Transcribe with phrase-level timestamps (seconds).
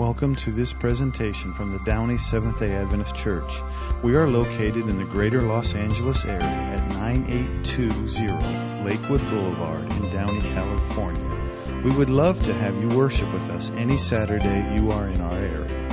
[0.00, 3.60] Welcome to this presentation from the Downey Seventh day Adventist Church.
[4.02, 10.40] We are located in the greater Los Angeles area at 9820 Lakewood Boulevard in Downey,
[10.40, 11.82] California.
[11.84, 15.38] We would love to have you worship with us any Saturday you are in our
[15.38, 15.88] area.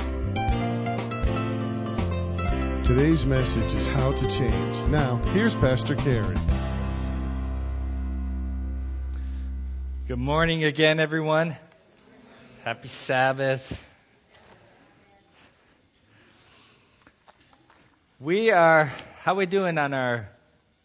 [2.84, 4.80] Today's message is how to change.
[4.88, 6.40] Now, here's Pastor Karen.
[10.06, 11.54] Good morning again, everyone.
[12.64, 13.84] Happy Sabbath.
[18.20, 20.28] We are, how are we doing on our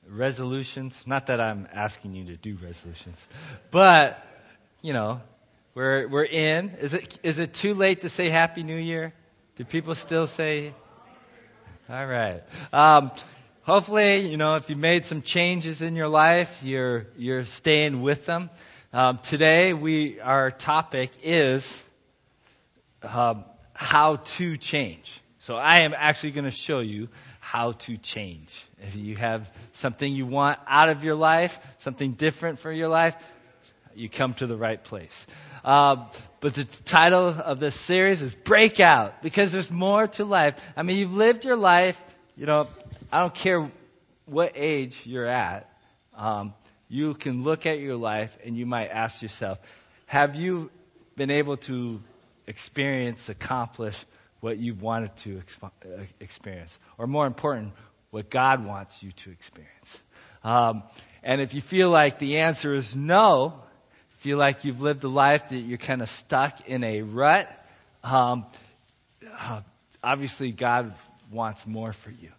[0.07, 1.01] resolutions?
[1.07, 3.27] Not that I'm asking you to do resolutions,
[3.71, 4.23] but,
[4.83, 5.19] you know,
[5.73, 6.69] we're, we're in.
[6.79, 9.13] Is it, is it too late to say Happy New Year?
[9.55, 10.75] Do people still say?
[11.89, 12.43] All right.
[12.71, 13.09] Um,
[13.63, 18.27] hopefully, you know, if you made some changes in your life, you're, you're staying with
[18.27, 18.51] them.
[18.93, 21.81] Um, today, we, our topic is,
[23.01, 23.43] um,
[23.73, 25.19] how to change.
[25.43, 27.09] So I am actually going to show you
[27.41, 28.65] how to change.
[28.81, 33.17] If you have something you want out of your life, something different for your life,
[33.93, 35.27] you come to the right place.
[35.65, 36.05] Uh,
[36.39, 40.55] but the title of this series is Breakout because there's more to life.
[40.77, 42.01] I mean, you've lived your life,
[42.37, 42.69] you know,
[43.11, 43.69] I don't care
[44.25, 45.69] what age you're at.
[46.15, 46.53] Um,
[46.87, 49.59] you can look at your life and you might ask yourself,
[50.05, 50.71] have you
[51.17, 52.01] been able to
[52.47, 54.05] experience, accomplish
[54.43, 57.71] what you've wanted to exp- uh, experience, or more important,
[58.11, 60.03] what God wants you to experience.
[60.43, 60.83] Um,
[61.23, 63.63] and if you feel like the answer is no,
[64.17, 67.49] feel like you've lived a life that you're kind of stuck in a rut,
[68.03, 68.45] um,
[69.39, 69.61] uh,
[70.03, 70.93] obviously God
[71.31, 72.31] wants more for you.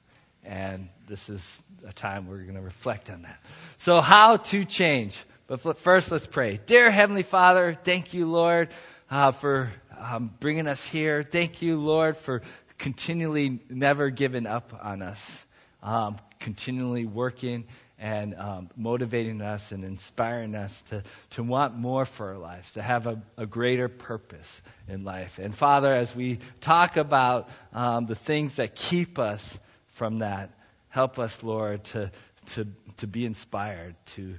[0.44, 3.40] And this is a time we're going to reflect on that.
[3.78, 5.18] So how to change.
[5.46, 6.60] But first, let's pray.
[6.66, 8.68] Dear Heavenly Father, thank you, Lord,
[9.10, 9.72] uh, for
[10.04, 11.22] um, bringing us here.
[11.22, 12.42] Thank you, Lord, for
[12.78, 15.46] continually never giving up on us,
[15.82, 17.64] um, continually working
[17.98, 22.82] and um, motivating us and inspiring us to, to want more for our lives, to
[22.82, 25.38] have a, a greater purpose in life.
[25.38, 29.58] And Father, as we talk about um, the things that keep us
[29.92, 30.50] from that,
[30.88, 32.10] help us, Lord, to,
[32.46, 32.66] to,
[32.98, 34.34] to be inspired, to,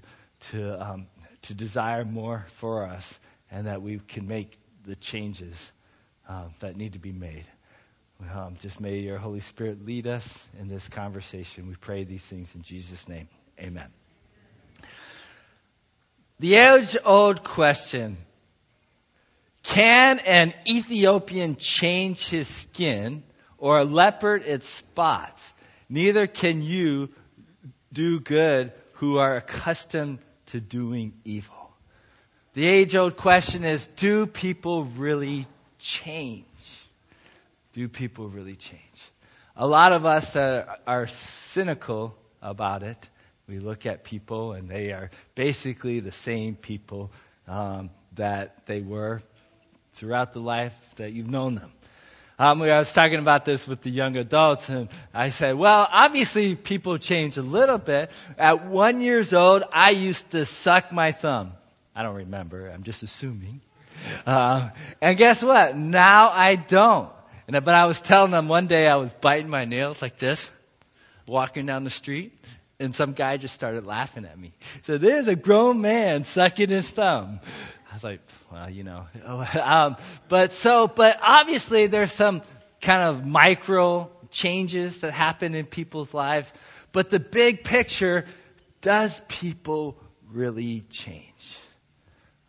[0.51, 1.07] to, um,
[1.43, 5.71] to desire more for us, and that we can make the changes
[6.27, 7.45] uh, that need to be made.
[8.33, 11.67] Um, just may your Holy Spirit lead us in this conversation.
[11.67, 13.27] We pray these things in Jesus' name.
[13.59, 13.89] Amen.
[16.39, 18.17] The age old question
[19.63, 23.23] Can an Ethiopian change his skin
[23.57, 25.53] or a leopard its spots?
[25.89, 27.09] Neither can you
[27.91, 31.64] do good who are accustomed to doing evil.
[32.55, 35.45] The age old question is do people really
[35.77, 36.45] change?
[37.73, 38.81] Do people really change?
[39.57, 43.09] A lot of us are, are cynical about it.
[43.49, 47.11] We look at people and they are basically the same people
[47.45, 49.21] um, that they were
[49.95, 51.73] throughout the life that you've known them.
[52.39, 56.55] Um, I was talking about this with the young adults, and I said, "Well, obviously
[56.55, 58.11] people change a little bit.
[58.37, 61.53] At one years old, I used to suck my thumb.
[61.95, 62.69] I don't remember.
[62.69, 63.61] I'm just assuming.
[64.25, 64.69] Uh,
[65.01, 65.77] and guess what?
[65.77, 67.09] Now I don't.
[67.47, 70.51] And, but I was telling them one day I was biting my nails like this,
[71.27, 72.37] walking down the street,
[72.79, 74.51] and some guy just started laughing at me.
[74.83, 77.39] So there's a grown man sucking his thumb.
[77.89, 78.19] I was like,
[78.51, 79.07] well, you know.
[79.61, 79.95] um,
[80.27, 82.41] but so, but obviously there's some
[82.81, 86.51] kind of micro changes that happen in people's lives.
[86.91, 88.25] But the big picture,
[88.81, 89.97] does people
[90.31, 91.59] really change?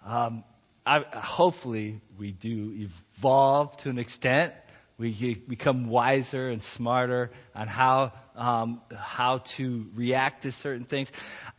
[0.06, 0.44] Um,
[0.87, 4.55] I, hopefully, we do evolve to an extent.
[4.99, 11.11] We become wiser and smarter on how um, how to react to certain things.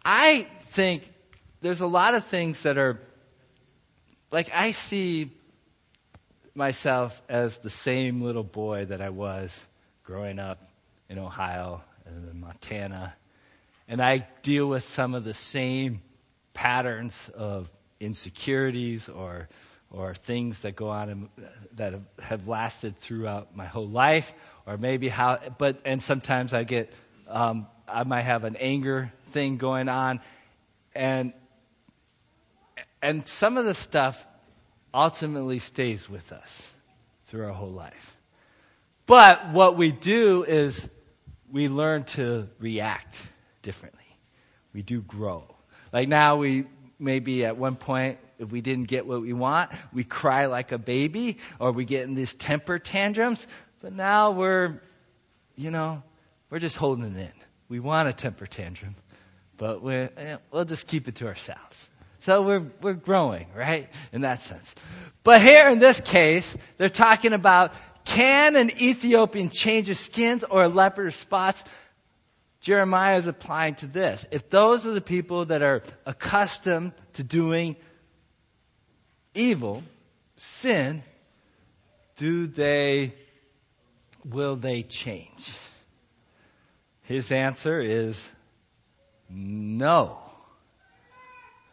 [0.03, 1.11] I think
[1.59, 2.99] there's a lot of things that are
[4.31, 5.29] like I see
[6.55, 9.61] myself as the same little boy that I was
[10.03, 10.69] growing up
[11.09, 13.13] in Ohio and in Montana,
[13.89, 16.01] and I deal with some of the same
[16.53, 19.47] patterns of insecurities or
[19.89, 21.29] or things that go on in,
[21.75, 24.33] that have, lasted throughout my whole life,
[24.65, 25.39] or maybe how.
[25.57, 26.91] But and sometimes I get
[27.27, 30.19] um, I might have an anger thing going on,
[30.93, 31.33] and
[33.01, 34.25] and some of the stuff
[34.93, 36.73] ultimately stays with us
[37.25, 38.15] through our whole life.
[39.05, 40.87] But what we do is
[41.49, 43.25] we learn to react
[43.61, 44.03] differently.
[44.73, 45.55] We do grow.
[45.93, 46.65] Like now we
[46.99, 50.77] maybe at one point if we didn't get what we want, we cry like a
[50.77, 53.47] baby or we get in these temper tantrums.
[53.81, 54.81] But now we're,
[55.55, 56.03] you know,
[56.49, 57.31] we're just holding it in.
[57.69, 58.95] We want a temper tantrum,
[59.57, 61.89] but we eh, we'll just keep it to ourselves.
[62.19, 63.89] So we're, we're growing, right?
[64.11, 64.73] In that sense.
[65.23, 67.73] But here in this case, they're talking about
[68.05, 71.63] can an Ethiopian change his skins or a leopard spots?
[72.61, 74.25] Jeremiah is applying to this.
[74.31, 77.75] If those are the people that are accustomed to doing
[79.33, 79.83] evil,
[80.35, 81.03] sin,
[82.15, 83.13] do they,
[84.25, 85.55] will they change?
[87.03, 88.29] His answer is
[89.29, 90.19] no.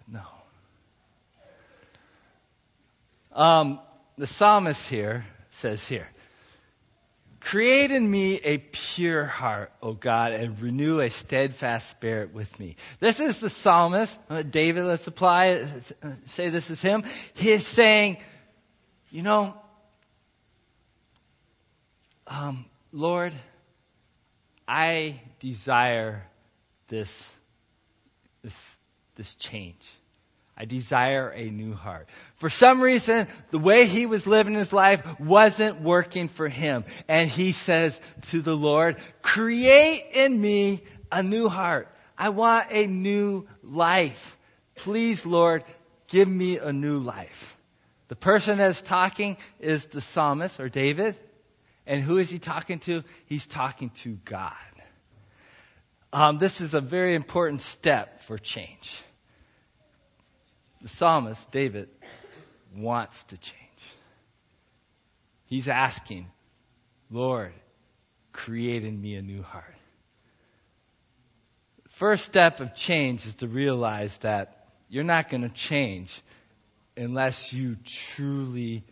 [0.07, 0.23] No.
[3.33, 3.81] Um,
[4.17, 6.09] the psalmist here says here,
[7.45, 12.77] Create in me a pure heart, O God, and renew a steadfast spirit with me.
[13.01, 15.63] This is the psalmist, uh, David, let's apply,
[16.27, 17.05] say this is him.
[17.35, 18.17] He is saying,
[19.11, 19.55] you know,
[22.27, 23.35] um, Lord,
[24.67, 26.27] I desire
[26.89, 27.31] this,
[28.43, 28.79] this,
[29.17, 29.85] this change.
[30.57, 32.09] I desire a new heart.
[32.37, 36.85] For some reason, the way he was living his life wasn't working for him.
[37.09, 41.89] And he says to the Lord, create in me a new heart.
[42.17, 44.37] I want a new life.
[44.77, 45.65] Please, Lord,
[46.09, 47.57] give me a new life.
[48.07, 51.19] The person that's talking is the psalmist or David.
[51.87, 53.03] And who is he talking to?
[53.27, 54.53] He's talking to God.
[56.13, 59.03] Um, this is a very important step for change.
[60.85, 61.89] The psalmist, David,
[62.77, 63.59] wants to change.
[65.47, 66.27] He's asking,
[67.11, 67.55] Lord,
[68.33, 69.75] create in me a new heart.
[71.89, 76.21] First step of change is to realize that you're not going to change
[76.99, 78.85] unless you truly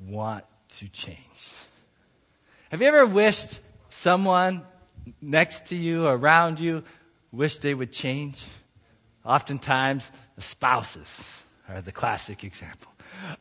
[0.00, 0.44] want
[0.76, 1.18] to change.
[2.70, 3.58] Have you ever wished
[3.88, 4.62] someone
[5.20, 6.84] next to you, around you,
[7.32, 8.44] wished they would change?
[9.24, 11.22] Oftentimes, the spouses
[11.68, 12.90] are the classic example.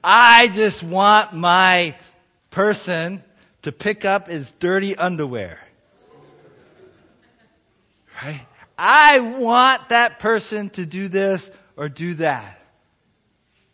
[0.03, 1.95] I just want my
[2.51, 3.23] person
[3.63, 5.59] to pick up his dirty underwear.
[8.23, 8.41] Right?
[8.77, 12.60] I want that person to do this or do that.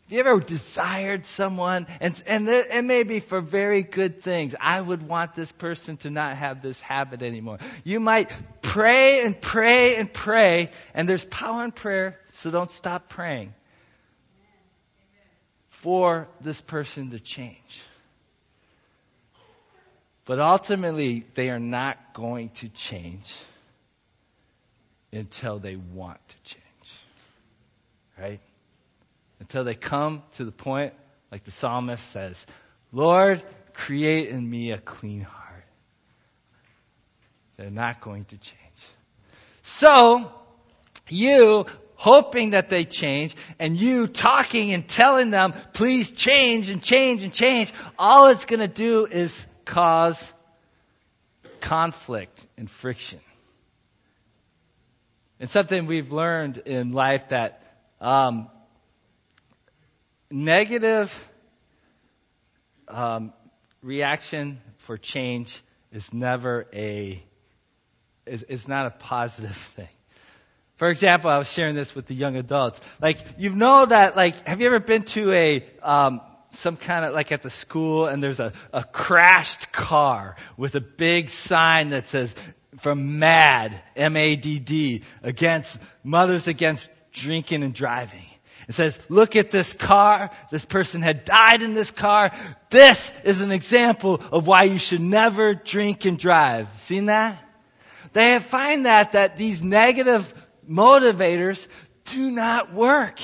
[0.07, 4.55] Have you ever desired someone, and, and it may be for very good things.
[4.57, 7.57] I would want this person to not have this habit anymore.
[7.83, 13.09] You might pray and pray and pray, and there's power in prayer, so don't stop
[13.09, 13.53] praying
[15.67, 17.83] for this person to change.
[20.23, 23.35] But ultimately, they are not going to change
[25.11, 26.63] until they want to change.
[28.17, 28.39] Right?
[29.39, 30.93] Until they come to the point,
[31.31, 32.45] like the psalmist says,
[32.91, 33.43] Lord,
[33.73, 35.65] create in me a clean heart.
[37.57, 38.57] They're not going to change.
[39.61, 40.31] So,
[41.09, 47.23] you hoping that they change and you talking and telling them, please change and change
[47.23, 50.31] and change, all it's going to do is cause
[51.59, 53.19] conflict and friction.
[55.39, 57.61] It's something we've learned in life that
[57.99, 58.49] um,
[60.29, 61.31] negative
[62.87, 63.33] um,
[63.81, 67.23] reaction for change is never a
[68.25, 69.87] is, is not a positive thing.
[70.75, 72.81] For example, I was sharing this with the young adults.
[73.01, 77.15] Like, you know that, like, have you ever been to a, um, some kind of,
[77.15, 82.05] like at the school and there's a, a crashed car with a big sign that
[82.05, 82.35] says,
[82.77, 88.25] from MAD M-A-D-D, against, mothers against drinking and driving.
[88.67, 90.29] It says, look at this car.
[90.51, 92.31] This person had died in this car.
[92.69, 96.67] This is an example of why you should never drink and drive.
[96.77, 97.41] Seen that?
[98.11, 100.33] They find that, that these negative
[100.69, 101.67] motivators
[102.05, 103.19] do not work.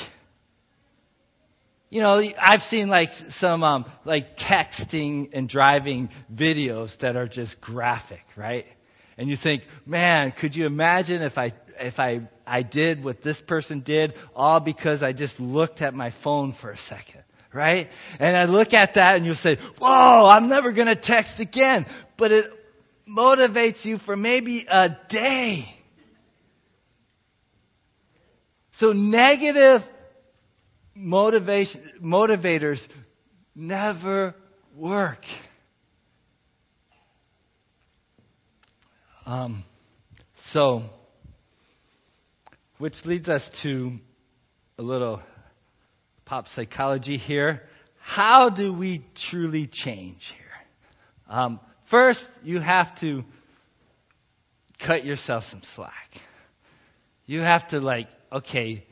[1.90, 7.60] You know, I've seen like some, um, like texting and driving videos that are just
[7.60, 8.66] graphic, right?
[9.18, 13.42] And you think, man, could you imagine if I if I, I did what this
[13.42, 17.90] person did all because I just looked at my phone for a second, right?
[18.20, 21.86] And I look at that and you'll say, whoa, I'm never going to text again.
[22.18, 22.52] But it
[23.08, 25.74] motivates you for maybe a day.
[28.74, 29.88] So negative
[30.96, 32.88] motivation, motivators
[33.56, 34.36] never
[34.76, 35.26] work.
[39.26, 39.64] Um,
[40.36, 40.84] so,
[42.84, 43.98] which leads us to
[44.78, 45.24] a little
[46.26, 47.64] pop psychology here.
[48.00, 50.66] How do we truly change here?
[51.30, 53.24] Um, first, you have to
[54.80, 56.18] cut yourself some slack.
[57.26, 58.86] You have to like, okay,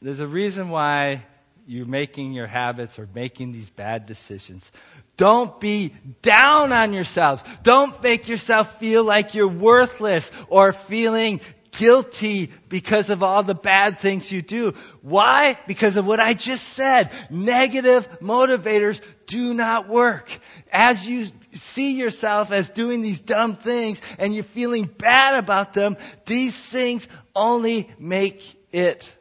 [0.00, 1.24] there's a reason why
[1.66, 4.70] you're making your habits or making these bad decisions.
[5.16, 7.42] Don't be down on yourselves.
[7.64, 11.40] Don't make yourself feel like you're worthless or feeling
[11.72, 14.74] guilty because of all the bad things you do.
[15.02, 15.58] Why?
[15.66, 17.10] Because of what I just said.
[17.30, 20.30] Negative motivators do not work.
[20.72, 25.96] As you see yourself as doing these dumb things and you're feeling bad about them,
[26.26, 29.12] these things only make it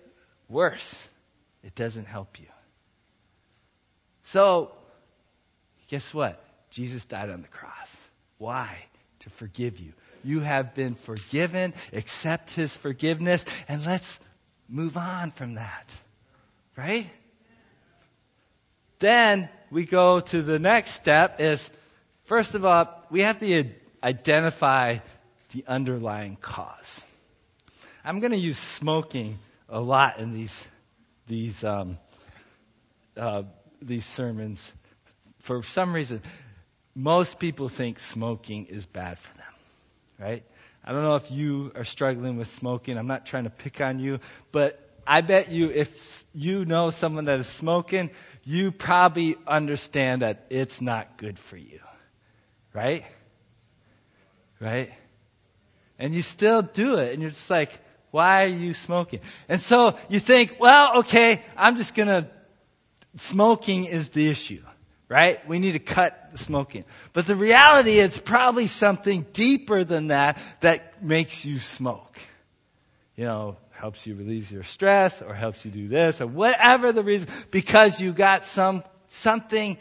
[0.48, 1.10] worse.
[1.64, 2.48] It doesn't help you.
[4.24, 4.72] So,
[5.88, 6.44] guess what?
[6.70, 7.96] Jesus died on the cross.
[8.38, 8.86] Why?
[9.22, 9.94] To forgive you.
[10.24, 11.74] You have been forgiven.
[11.94, 14.20] Accept his forgiveness and let's
[14.68, 15.92] move on from that.
[16.78, 17.10] Right?
[19.00, 21.70] Then we go to the next step is
[22.26, 23.66] first of all, we have to
[24.04, 24.98] identify
[25.52, 27.04] the underlying cause.
[28.04, 30.68] I'm going to use smoking a lot in these
[31.28, 31.98] these um,
[33.18, 33.44] uh,
[33.82, 34.72] these sermons.
[35.40, 36.22] For some reason,
[37.00, 39.46] most people think smoking is bad for them
[40.20, 40.44] right?
[40.84, 42.98] I don't know if you are struggling with smoking.
[42.98, 44.20] I'm not trying to pick on you,
[44.52, 48.12] but I bet you if you know someone that is smoking,
[48.44, 51.80] you probably understand that it's not good for you.
[52.74, 53.04] Right?
[54.60, 54.92] Right?
[55.98, 57.78] And you still do it, and you're just like,
[58.12, 59.20] why are you smoking?
[59.48, 62.30] And so you think, well, okay, I'm just gonna,
[63.16, 64.62] smoking is the issue
[65.10, 65.46] right?
[65.48, 66.86] We need to cut smoking.
[67.14, 72.18] But the reality is probably something deeper than that that makes you smoke.
[73.16, 77.04] You know, helps you release your stress or helps you do this or whatever the
[77.04, 79.78] reason because you got some something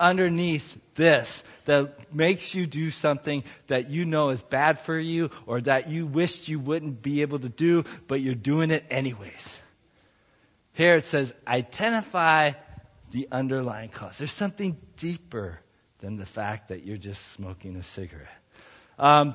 [0.00, 5.60] underneath this that makes you do something that you know is bad for you or
[5.60, 9.60] that you wished you wouldn't be able to do but you're doing it anyways.
[10.72, 12.52] Here it says identify
[13.10, 14.18] the underlying cause.
[14.18, 15.60] There's something deeper
[15.98, 18.28] than the fact that you're just smoking a cigarette.
[18.98, 19.34] Um,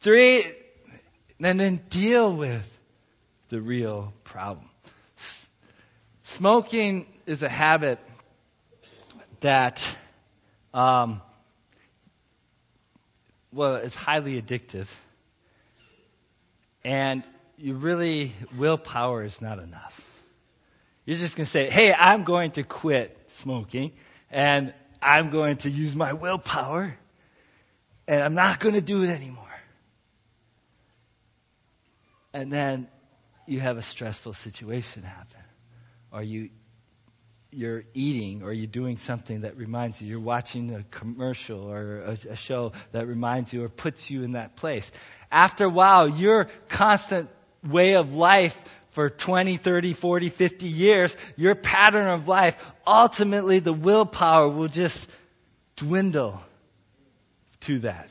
[0.00, 0.42] three,
[1.40, 2.78] and then deal with
[3.48, 4.68] the real problem.
[5.16, 5.48] S-
[6.22, 7.98] smoking is a habit
[9.40, 9.86] that,
[10.74, 11.20] um,
[13.52, 14.88] well, it's highly addictive.
[16.84, 17.22] And
[17.56, 20.07] you really, willpower is not enough.
[21.08, 23.92] You're just going to say, hey, I'm going to quit smoking
[24.30, 26.94] and I'm going to use my willpower
[28.06, 29.44] and I'm not going to do it anymore.
[32.34, 32.88] And then
[33.46, 35.40] you have a stressful situation happen.
[36.12, 36.50] Or you,
[37.52, 42.18] you're eating or you're doing something that reminds you, you're watching a commercial or a,
[42.32, 44.92] a show that reminds you or puts you in that place.
[45.32, 47.30] After a while, your constant
[47.66, 48.62] way of life
[48.98, 55.08] for 20, 30, 40, 50 years, your pattern of life, ultimately the willpower will just
[55.76, 56.42] dwindle
[57.60, 58.10] to that.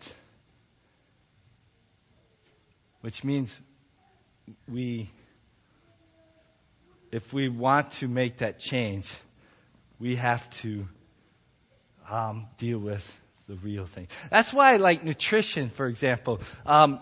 [3.01, 3.59] Which means
[4.65, 5.09] we,
[7.11, 9.13] if we want to make that change,
[9.99, 10.87] we have to
[12.09, 14.07] um, deal with the real thing.
[14.29, 17.01] That's why, like nutrition, for example, um,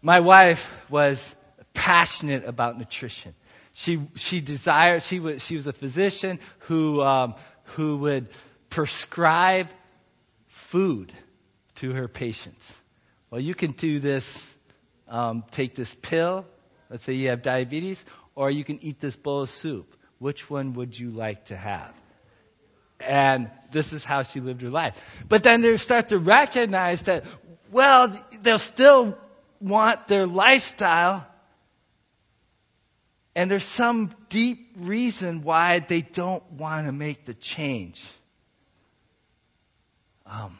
[0.00, 1.35] my wife was
[1.76, 3.34] passionate about nutrition.
[3.74, 7.34] She she desired she was she was a physician who um,
[7.76, 8.28] who would
[8.70, 9.68] prescribe
[10.48, 11.12] food
[11.76, 12.74] to her patients.
[13.30, 14.54] Well, you can do this.
[15.08, 16.46] Um, take this pill.
[16.90, 18.04] Let's say you have diabetes,
[18.34, 19.94] or you can eat this bowl of soup.
[20.18, 21.94] Which one would you like to have?
[22.98, 24.96] And this is how she lived her life.
[25.28, 27.24] But then they start to recognize that,
[27.70, 29.18] well, they'll still
[29.60, 31.26] want their lifestyle
[33.36, 38.08] and there's some deep reason why they don't want to make the change.
[40.24, 40.58] Um,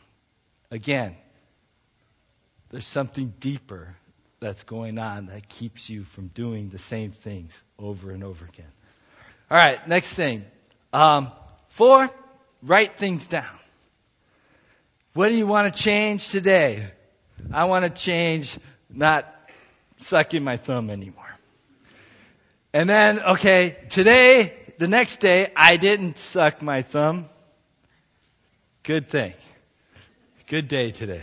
[0.71, 1.17] again,
[2.69, 3.97] there's something deeper
[4.41, 8.71] that's going on that keeps you from doing the same things over and over again.
[9.51, 10.45] All right, next thing.
[10.93, 11.33] Um,
[11.69, 12.11] four,
[12.63, 13.59] write things down.
[15.15, 16.87] What do you want to change today?
[17.51, 18.59] I want to change
[18.91, 19.27] not
[19.97, 21.26] sucking my thumb anymore.
[22.77, 27.25] And then, okay, today, the next day, I didn't suck my thumb.
[28.83, 29.33] Good thing.
[30.47, 31.23] Good day today.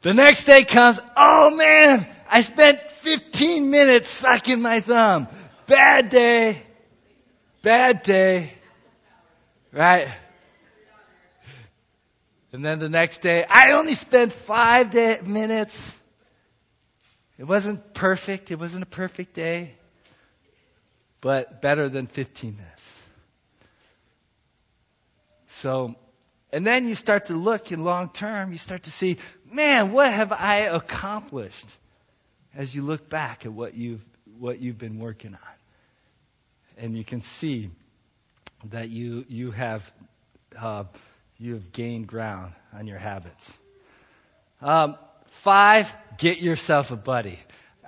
[0.00, 5.28] The next day comes, oh man, I spent 15 minutes sucking my thumb.
[5.68, 6.60] Bad day.
[7.62, 8.52] Bad day.
[9.70, 10.12] Right?
[12.52, 15.96] And then the next day, I only spent five day, minutes.
[17.38, 18.50] It wasn't perfect.
[18.50, 19.76] It wasn't a perfect day,
[21.22, 23.02] but better than 15 minutes.
[25.46, 25.94] So,
[26.52, 29.16] and then you start to look in long term, you start to see,
[29.50, 31.78] man, what have I accomplished
[32.54, 34.04] as you look back at what you've,
[34.38, 36.76] what you've been working on.
[36.76, 37.70] And you can see
[38.70, 39.90] that you, you have,
[40.58, 40.84] uh,
[41.38, 43.56] you have gained ground on your habits.
[44.60, 47.38] Um, five, get yourself a buddy.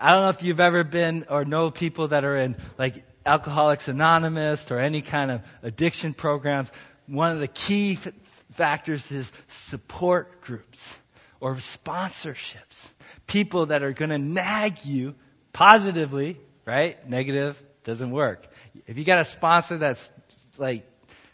[0.00, 3.88] I don't know if you've ever been or know people that are in like Alcoholics
[3.88, 6.70] Anonymous or any kind of addiction programs.
[7.06, 8.12] One of the key f-
[8.52, 10.96] factors is support groups
[11.40, 12.88] or sponsorships.
[13.26, 15.14] People that are going to nag you
[15.52, 17.08] positively, right?
[17.08, 18.46] Negative doesn't work.
[18.86, 20.12] If you got a sponsor that's
[20.56, 20.86] like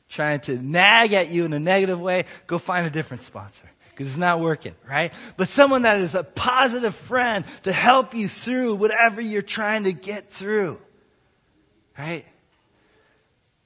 [0.09, 4.09] trying to nag at you in a negative way, go find a different sponsor because
[4.09, 5.13] it's not working, right?
[5.37, 9.93] But someone that is a positive friend to help you through whatever you're trying to
[9.93, 10.81] get through,
[12.01, 12.25] right?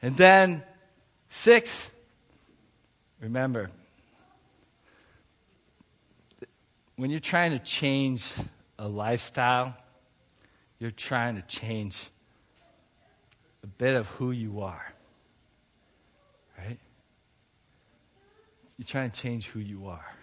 [0.03, 0.62] And then
[1.29, 1.88] six,
[3.21, 3.71] remember,
[6.97, 8.33] when you're trying to change
[8.79, 9.76] a lifestyle,
[10.81, 11.97] you're trying to change
[13.62, 14.95] a bit of who you are.
[16.59, 16.79] Right?
[18.79, 20.14] You're trying to change who you are.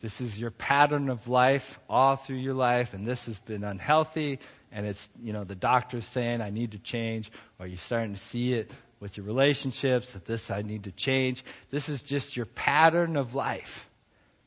[0.00, 4.38] This is your pattern of life all through your life, and this has been unhealthy,
[4.72, 8.20] and it's, you know, the doctor's saying, I need to change, or you're starting to
[8.20, 8.70] see it
[9.00, 11.44] with your relationships, that this I need to change.
[11.70, 13.88] This is just your pattern of life.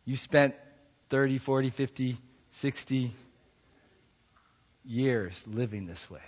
[0.05, 0.55] You spent
[1.09, 2.17] 30, 40, 50,
[2.51, 3.11] 60
[4.85, 6.21] years living this way.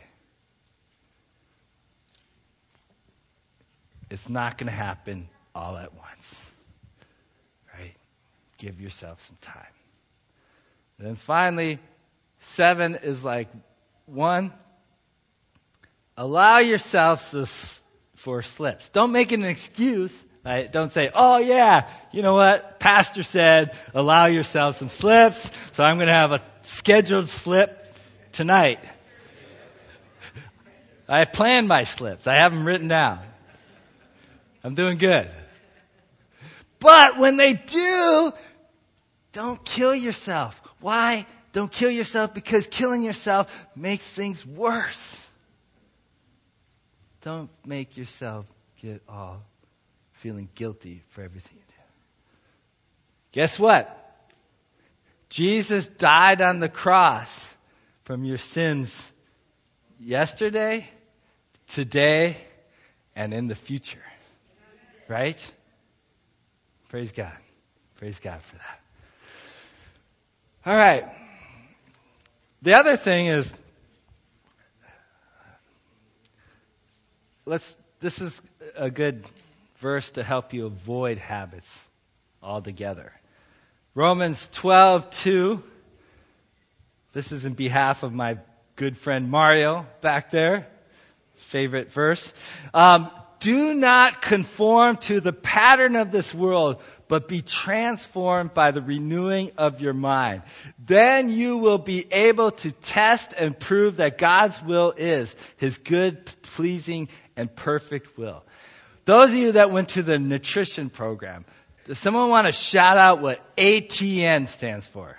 [4.10, 6.52] It's not going to happen all at once.
[7.74, 7.96] Right?
[8.60, 9.66] Give yourself some time.
[10.98, 11.80] And then finally,
[12.40, 13.48] seven is like
[14.06, 14.54] one,
[16.18, 17.34] allow yourself
[18.16, 18.90] for slips.
[18.90, 20.24] Don't make it an excuse.
[20.46, 20.70] Right?
[20.70, 22.78] Don't say, oh yeah, you know what?
[22.80, 27.96] Pastor said, allow yourself some slips, so I'm going to have a scheduled slip
[28.34, 28.80] tonight.
[31.08, 32.28] I plan my slips.
[32.28, 33.20] I have them written down.
[34.66, 35.30] I'm doing good.
[36.80, 38.34] But when they do,
[39.32, 40.62] don't kill yourself.
[40.82, 41.26] Why?
[41.54, 45.30] Don't kill yourself because killing yourself makes things worse.
[47.22, 48.46] Don't make yourself
[48.82, 49.42] get all
[50.14, 51.82] feeling guilty for everything you do.
[53.34, 54.00] Guess what?
[55.30, 57.56] Jesus died on the cross
[58.04, 59.12] from your sins
[60.00, 60.88] yesterday,
[61.68, 62.36] today,
[63.16, 64.04] and in the future.
[65.08, 65.40] Right?
[66.90, 67.38] Praise God.
[67.98, 68.80] Praise God for that.
[70.66, 71.04] All right.
[72.64, 73.54] The other thing is,
[77.46, 78.42] let's, this is
[78.78, 79.22] a good
[79.76, 81.78] verse to help you avoid habits
[82.42, 83.12] altogether.
[83.96, 85.62] Romans 12:2.
[87.12, 88.38] This is in behalf of my
[88.78, 90.66] good friend Mario back there.
[91.36, 92.34] Favorite verse.
[92.74, 93.12] Um,
[93.44, 99.52] do not conform to the pattern of this world, but be transformed by the renewing
[99.58, 100.44] of your mind.
[100.80, 106.26] Then you will be able to test and prove that God's will is His good,
[106.44, 108.46] pleasing, and perfect will.
[109.04, 111.44] Those of you that went to the nutrition program,
[111.84, 115.18] does someone want to shout out what ATN stands for?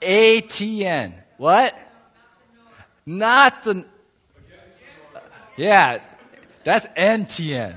[0.00, 1.12] ATN.
[1.36, 1.78] What?
[3.04, 3.86] Not the.
[5.58, 6.00] Yeah,
[6.66, 7.76] that's NTN.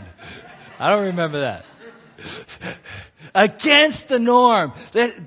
[0.80, 1.64] I don't remember that.
[3.36, 4.74] Against the norm.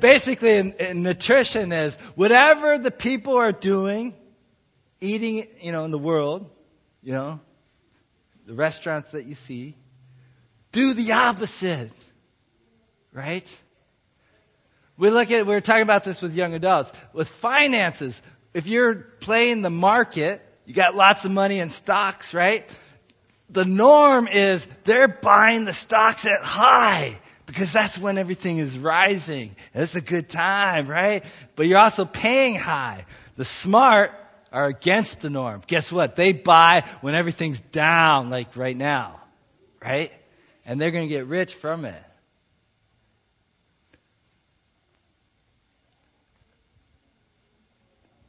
[0.01, 4.15] Basically, in, in nutrition is whatever the people are doing,
[5.01, 6.51] eating, you know, in the world,
[7.05, 7.39] you know,
[8.47, 9.77] the restaurants that you see,
[10.73, 11.93] do the opposite.
[13.13, 13.47] Right?
[14.97, 16.93] We look at, we are talking about this with young adults.
[17.13, 18.23] With finances,
[18.55, 22.69] if you're playing the market, you got lots of money in stocks, right?
[23.53, 29.55] The norm is they're buying the stocks at high because that's when everything is rising.
[29.75, 31.25] It's a good time, right?
[31.55, 33.05] But you're also paying high.
[33.37, 34.13] The smart
[34.53, 35.63] are against the norm.
[35.67, 36.17] Guess what?
[36.17, 39.21] They buy when everything's down, like right now,
[39.83, 40.11] right?
[40.65, 42.03] And they're going to get rich from it.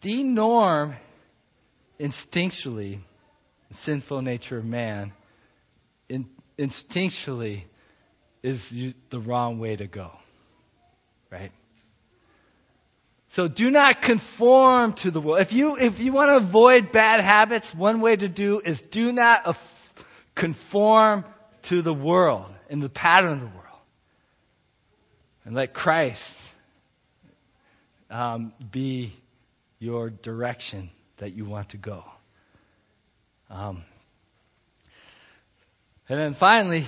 [0.01, 0.95] The norm
[1.97, 2.99] instinctually,
[3.73, 5.13] sinful nature of man,
[6.09, 7.63] in, instinctually
[8.41, 10.11] is the wrong way to go.
[11.31, 11.51] Right?
[13.29, 15.39] So do not conform to the world.
[15.41, 19.11] If you, if you want to avoid bad habits, one way to do is do
[19.11, 19.93] not af-
[20.35, 21.25] conform
[21.63, 23.59] to the world and the pattern of the world.
[25.45, 26.39] And let Christ
[28.11, 29.13] um, be
[29.79, 32.05] your direction that you want to go.
[33.53, 33.83] Um,
[36.09, 36.85] and then finally,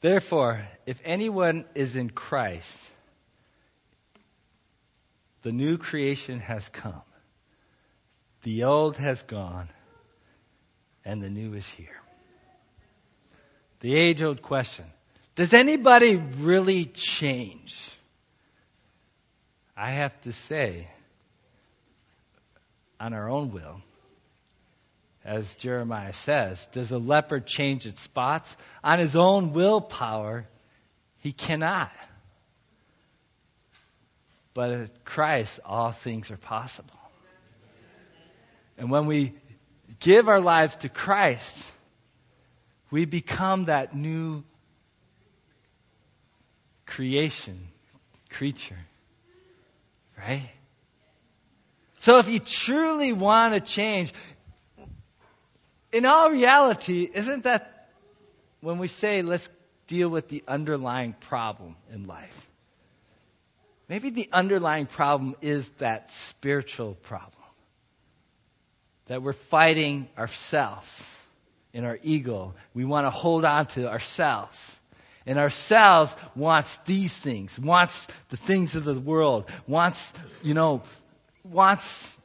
[0.00, 2.90] therefore, if anyone is in Christ,
[5.42, 7.02] the new creation has come.
[8.44, 9.68] The old has gone,
[11.04, 12.00] and the new is here.
[13.80, 14.86] The age old question
[15.36, 17.78] Does anybody really change?
[19.76, 20.88] I have to say,
[23.00, 23.80] on our own will,
[25.24, 28.56] as Jeremiah says, does a leopard change its spots?
[28.82, 30.46] On his own willpower,
[31.20, 31.92] he cannot.
[34.52, 36.94] But at Christ, all things are possible.
[38.76, 39.32] And when we
[40.00, 41.70] give our lives to Christ,
[42.90, 44.44] we become that new
[46.86, 47.58] creation,
[48.30, 48.78] creature.
[50.18, 50.48] Right?
[52.04, 54.12] So if you truly want to change,
[55.90, 57.88] in all reality, isn't that
[58.60, 59.48] when we say let's
[59.86, 62.46] deal with the underlying problem in life?
[63.88, 67.42] Maybe the underlying problem is that spiritual problem.
[69.06, 71.10] That we're fighting ourselves
[71.72, 72.54] in our ego.
[72.74, 74.78] We want to hold on to ourselves.
[75.24, 80.12] And ourselves wants these things, wants the things of the world, wants,
[80.42, 80.82] you know,
[81.44, 82.18] wants,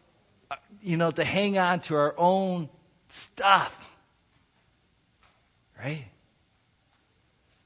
[0.82, 2.70] you know, to hang on to our own
[3.10, 3.86] stuff.
[5.78, 6.06] Right?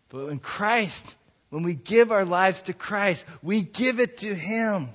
[0.10, 1.16] But in Christ,
[1.50, 4.90] when we give our lives to Christ, we give it to Him.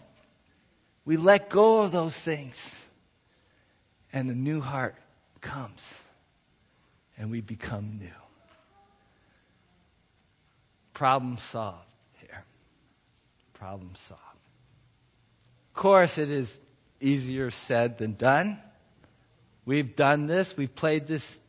[1.05, 2.75] We let go of those things.
[4.12, 4.94] And a new heart
[5.40, 5.94] comes.
[7.16, 8.09] And we become new.
[10.94, 11.79] Problem solved
[12.21, 12.44] here.
[13.55, 14.28] Problem solved.
[15.79, 16.61] Course, it is
[17.01, 18.59] easier said than done.
[19.64, 20.57] We've done this.
[20.57, 21.41] We've played this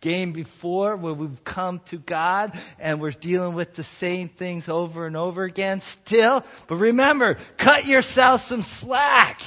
[0.00, 5.06] game before where we've come to God and we're dealing with the same things over
[5.06, 6.42] and over again still.
[6.68, 9.42] But remember, cut yourself some slack.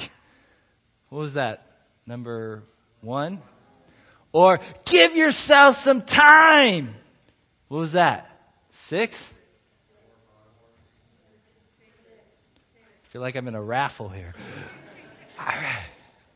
[1.08, 1.66] What was that?
[2.06, 2.62] Number
[3.00, 3.42] one?
[4.30, 6.94] Or give yourself some time.
[7.66, 8.30] What was that?
[8.74, 9.28] Six?
[13.10, 14.34] Feel like I'm in a raffle here.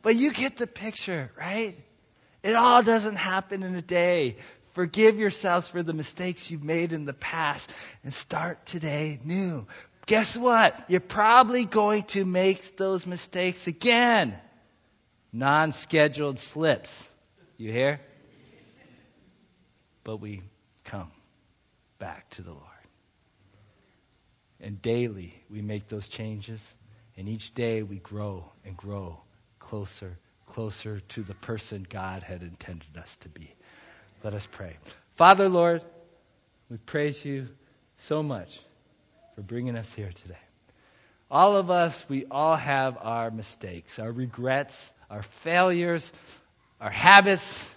[0.02, 1.76] But you get the picture, right?
[2.42, 4.37] It all doesn't happen in a day.
[4.72, 7.70] Forgive yourselves for the mistakes you've made in the past
[8.02, 9.66] and start today new.
[10.06, 10.90] Guess what?
[10.90, 14.37] You're probably going to make those mistakes again.
[15.32, 17.08] Non-scheduled slips.
[17.56, 18.00] You hear?
[20.02, 20.42] But we
[20.84, 21.10] come
[21.98, 22.73] back to the Lord.
[24.64, 26.66] And daily we make those changes.
[27.18, 29.20] And each day we grow and grow
[29.59, 33.55] closer, closer to the person God had intended us to be.
[34.22, 34.74] Let us pray.
[35.16, 35.83] Father, Lord,
[36.70, 37.48] we praise you
[38.05, 38.59] so much
[39.35, 40.38] for bringing us here today.
[41.31, 46.11] All of us, we all have our mistakes, our regrets, our failures,
[46.81, 47.74] our habits